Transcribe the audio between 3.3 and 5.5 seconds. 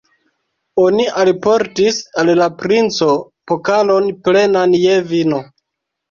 pokalon, plenan je vino.